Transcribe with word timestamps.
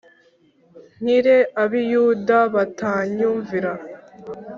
Nkire 1.01 1.37
Ab 1.61 1.71
I 1.81 1.83
Yudaya 1.91 2.49
Batanyumvira 2.53 3.71